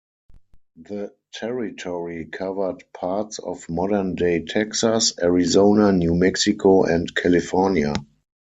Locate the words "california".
7.13-7.93